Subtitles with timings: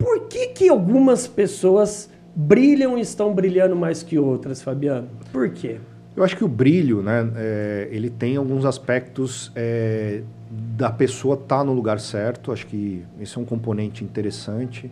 [0.00, 5.08] Por que, que algumas pessoas brilham e estão brilhando mais que outras, Fabiano?
[5.30, 5.78] Por quê?
[6.16, 11.58] Eu acho que o brilho, né, é, ele tem alguns aspectos é, da pessoa estar
[11.58, 12.50] tá no lugar certo.
[12.50, 14.90] Acho que esse é um componente interessante.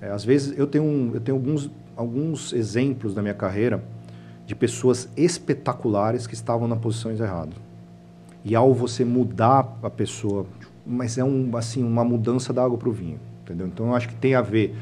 [0.00, 3.84] É, às vezes eu tenho, eu tenho alguns, alguns exemplos da minha carreira
[4.46, 7.54] de pessoas espetaculares que estavam na posições erradas.
[8.42, 10.46] E ao você mudar a pessoa,
[10.86, 13.66] mas é um, assim, uma mudança da água para o vinho, entendeu?
[13.66, 14.76] Então eu acho que tem a ver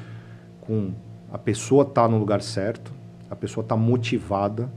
[0.61, 0.93] com
[1.33, 2.92] a pessoa estar tá no lugar certo,
[3.30, 4.69] a pessoa estar tá motivada,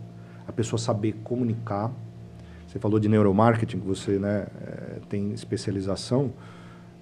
[0.48, 1.92] a pessoa saber comunicar.
[2.68, 6.32] Você falou de neuromarketing, que você né, é, tem especialização.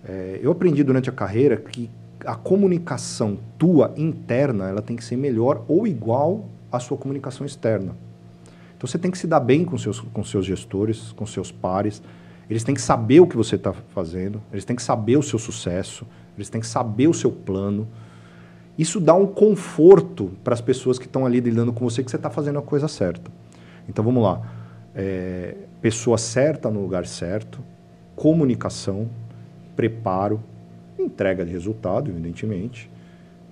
[0.08, 1.90] É, eu aprendi durante a carreira que
[2.26, 7.96] a comunicação tua interna ela tem que ser melhor ou igual à sua comunicação externa.
[8.77, 12.02] Então você tem que se dar bem com seus, com seus gestores, com seus pares.
[12.50, 15.38] Eles têm que saber o que você está fazendo, eles têm que saber o seu
[15.38, 17.88] sucesso, eles têm que saber o seu plano.
[18.78, 22.16] Isso dá um conforto para as pessoas que estão ali lidando com você que você
[22.16, 23.32] está fazendo a coisa certa.
[23.90, 24.41] Então vamos lá.
[24.96, 27.60] É, pessoa certa no lugar certo,
[28.16, 29.10] comunicação,
[29.76, 30.41] preparo,
[30.98, 32.90] entrega de resultado, evidentemente,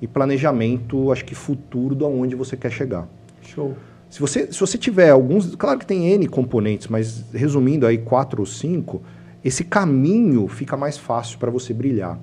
[0.01, 3.07] e planejamento, acho que futuro de onde você quer chegar.
[3.41, 3.75] Show.
[4.15, 8.41] Se você, se você tiver alguns, claro que tem N componentes, mas resumindo aí quatro
[8.41, 9.01] ou cinco,
[9.43, 12.17] esse caminho fica mais fácil para você brilhar.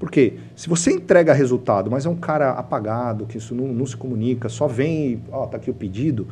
[0.00, 3.96] Porque se você entrega resultado, mas é um cara apagado, que isso não, não se
[3.96, 6.26] comunica, só vem, ó, tá aqui o pedido,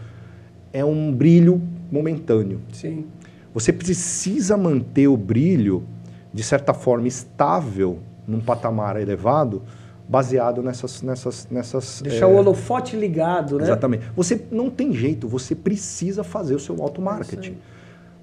[0.72, 2.60] é um brilho momentâneo.
[2.72, 3.04] Sim.
[3.54, 5.84] Você precisa manter o brilho,
[6.34, 9.62] de certa forma, estável num patamar elevado,
[10.08, 11.02] baseado nessas.
[11.02, 12.28] nessas, nessas Deixar é...
[12.28, 13.64] o holofote ligado, né?
[13.64, 14.04] Exatamente.
[14.14, 17.56] Você não tem jeito, você precisa fazer o seu auto-marketing.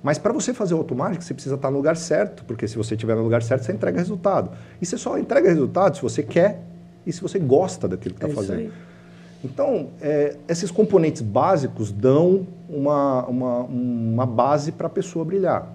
[0.01, 2.93] Mas para você fazer o automático, você precisa estar no lugar certo, porque se você
[2.93, 4.51] estiver no lugar certo, você entrega resultado.
[4.81, 6.61] E você só entrega resultado se você quer
[7.05, 8.59] e se você gosta daquilo que está é fazendo.
[8.59, 8.71] Aí.
[9.43, 15.69] Então, é, esses componentes básicos dão uma, uma, uma base para a pessoa brilhar.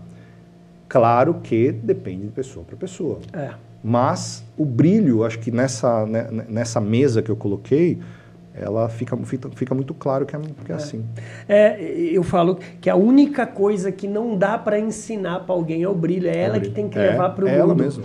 [0.89, 3.19] Claro que depende de pessoa para pessoa.
[3.33, 3.51] É.
[3.83, 7.99] Mas o brilho, acho que nessa, né, nessa mesa que eu coloquei,
[8.55, 11.05] ela fica, fica, fica muito claro que é, que é, é, assim.
[11.49, 15.89] É, eu falo que a única coisa que não dá para ensinar para alguém é
[15.89, 17.57] o brilho, é, é ela que tem que levar para o mundo.
[17.57, 18.05] É ela mesmo.